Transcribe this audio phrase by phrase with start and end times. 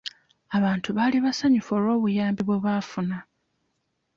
[0.57, 3.17] Abantu baali basanyufu olw'obuyambi bwe baafuna.